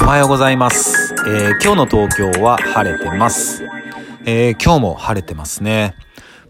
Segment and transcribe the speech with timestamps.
[0.00, 1.14] おはようございます。
[1.26, 3.64] えー今日の東京は晴れてます。
[4.24, 5.94] えー今日も晴れてますね。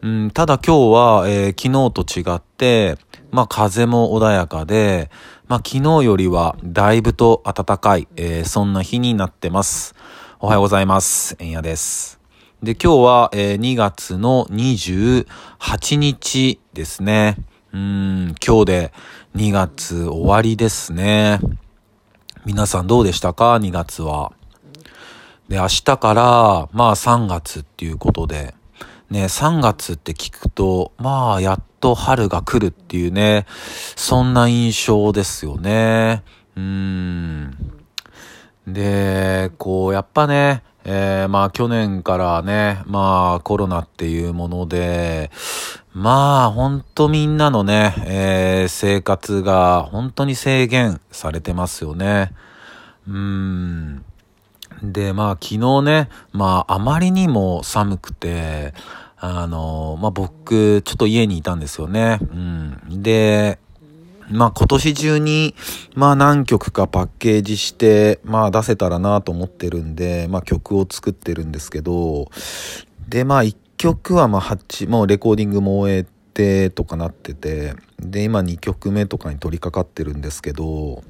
[0.02, 2.96] うん、ただ今日は、えー昨日と違って、
[3.30, 5.10] まあ風も穏やかで、
[5.48, 9.94] まあ昨日よりはだいぶと暖かい、えーそんな日になってます。
[10.40, 11.34] おはようございます。
[11.40, 12.20] えんやです。
[12.62, 17.36] で、今日は、えー2月の28日ですね。
[17.72, 18.92] うん、今日で
[19.36, 21.40] 2月終わりですね。
[22.48, 24.32] 皆さんどうでしたか ?2 月は。
[25.50, 28.54] で、明日から、まあ3月っていうことで、
[29.10, 33.44] ね、3月って聞くと、まあやっと春が来るっていうね、
[33.96, 36.22] そんな印象ですよね。
[36.56, 37.54] うーん。
[38.66, 45.30] で、こう、やっぱね、えーまあ去年からね、まあコロナっていうもので、
[45.94, 52.32] まあほんとみんなのね、えー生活が本当に制限されてますよね。
[53.08, 54.04] うん。
[54.82, 58.74] で、まあ昨日ね、まああまりにも寒くて、
[59.16, 62.18] あの、まあ僕、ちょっと家にいたんですよね。
[62.20, 63.02] うん。
[63.02, 63.58] で、
[64.30, 65.54] まあ今年中に、
[65.94, 72.30] まあ何曲かパッケージして、まあ出せたらなと思ってるんで、まあ曲を作ってるんですけど、
[73.08, 73.42] で、まあ
[73.78, 81.02] 曲はまあ8、もうレコーディングも終えてとかなってて、で、今2曲目とかに取り掛かってるんですけど、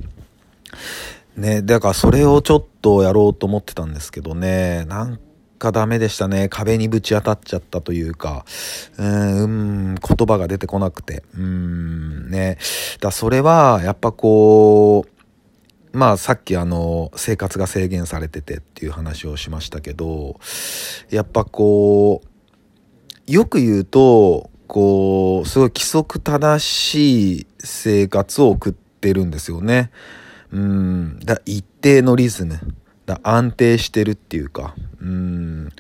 [1.36, 5.19] ね、だからそれをちょっとやろうと思ってたんですけどね、なん
[5.58, 6.48] かダメでしたね。
[6.48, 8.44] 壁にぶち当たっちゃったというか、
[8.98, 12.58] うーん、言葉が出てこなくて、うーん、ね。
[13.00, 15.19] だそれは、やっぱこう、
[15.96, 20.39] まあさっきあの、生活が制限されててっていう話をしましたけど、
[21.11, 22.27] やっぱこう、
[23.28, 29.90] よく言うと、こう、すごい規則正しい生活を送ってるんですよね。
[30.50, 32.58] うん、だ一定のリズム。
[33.08, 35.70] だ安定してるっていうか、うん、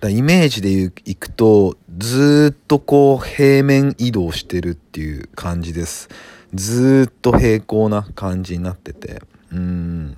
[0.00, 6.10] だイメージでいくと、ずっとこう平面移動してるっていう感じです。
[6.52, 10.16] ずっと平行な感じになってて、うん。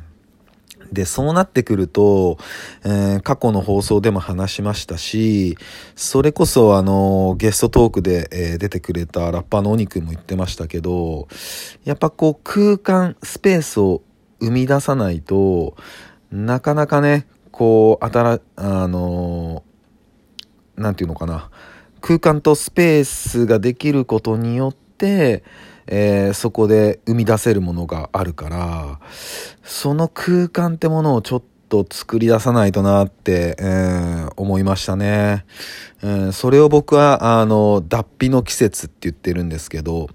[0.92, 2.38] で、そうなってくると、
[2.84, 5.56] えー過去の放送でも話しましたし、
[5.94, 11.28] それこそあの、ゲストトークで、えー出てくれたラッパーのお肉も言ってましたけど、
[11.84, 14.02] やっぱこう空間、スペースを
[14.40, 15.76] 生み出さないと、
[16.30, 19.66] なかなかね、こう、あたら、あのー
[20.76, 21.50] なんていうのかな、
[22.00, 25.42] 空間とスペースができることによって、
[25.86, 29.00] えーそこで生み出せるものがあるから、
[29.62, 35.44] その空間ってものをちょっと作り出さないとなって、えー思いましたね。
[36.02, 40.08] えーそれを僕は、あの、脱皮の季節って言ってるんですけど、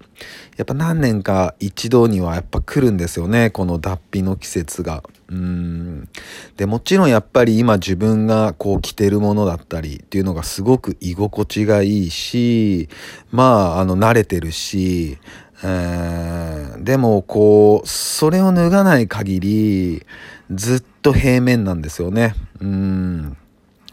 [0.56, 5.02] やっぱ何年か一度にはやっぱ来るんですよね、この脱皮の季節が。
[5.28, 6.08] うん。
[6.56, 12.88] で、もちろんやっぱり今自分がこう着てるものだったりっていうのがすごく居心地がいいし、
[13.30, 15.18] まあ、あの、慣れてるし、
[15.64, 20.06] えでもこう、それを脱がない限り、
[20.50, 22.34] ずっと平面なんですよね。
[22.60, 23.36] うん。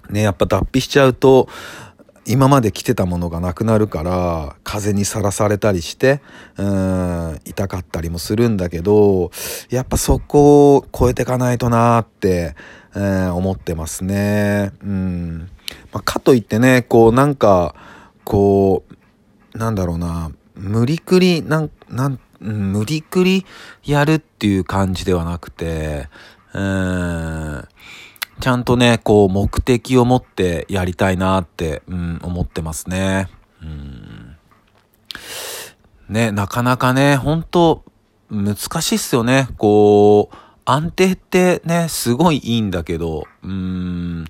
[0.10, 1.48] ね、やっぱ脱皮しちゃうと、
[2.26, 6.22] 今まで着てたものがなくなるから、風にさらされたりして、
[6.58, 9.32] うん、痛かったりもするんだけど、
[9.70, 12.56] やっぱそこを超えていかないとなーって、
[12.96, 14.72] えー思ってますね。
[14.84, 15.50] うん。
[15.92, 17.76] まあ、かといってね、こうなんか、
[18.24, 18.84] こ
[19.54, 23.46] う、なんだろうな、無理くり、なん、なん、無理くり
[23.84, 26.08] やるっていう感じではなくて、
[26.54, 27.68] うん、
[28.40, 33.30] ちゃんとね、こう目的を持ってやりたいなって、うん、思ってますね。
[33.62, 34.38] うん。
[36.08, 37.84] ね、なかなかね、本当
[38.30, 39.48] 難しいっすよね。
[39.58, 44.26] こう、安定ってね、すごいいいんだけど、うーん、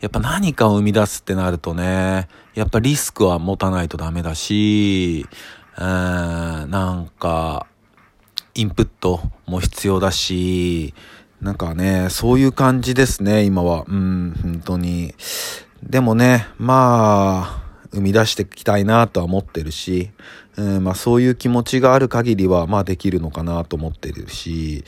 [0.00, 5.26] やっぱ何かを生み出すってなるとね、やっぱリスクは持たないとダメだし、
[5.76, 7.66] なんか、
[8.54, 10.94] インプットも必要だし、
[11.40, 13.84] なんかね、そういう感じですね、今は。
[13.88, 15.14] うん、本当に。
[15.82, 17.61] でもね、まあ、
[17.92, 20.10] 生み出していきたいなとは思ってるし、
[20.56, 24.84] うん、まあそういう気持ちがある限りは、まあできるのかなと思ってるし、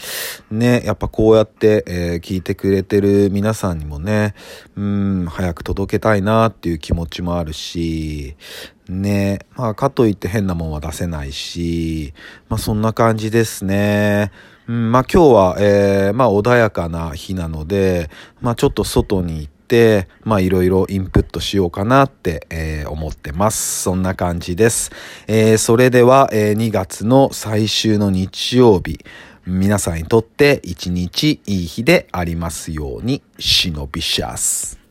[0.51, 4.35] ね、やっぱこうやって、えー聞いてくれてる皆さんにもね、
[4.77, 8.37] うん、早く届けたいなっていう気持ちもあるし、
[8.89, 12.15] ね、まあかといって変なもんは出せないし、
[12.49, 14.33] まあそんな感じですね。
[14.67, 18.11] うん、まあ今日は、えーまあ穏やかな日なので、
[18.41, 19.54] まあちょっと外に行って、
[20.23, 23.82] まあいろいろインプットしようかなって、えー思ってます。
[23.82, 24.91] そんな感じです。
[25.26, 28.99] えーそれでは、えー2月の最終の日曜日、
[29.47, 34.84] 皆さんにとって一日いい日でありますように、忍びシャス。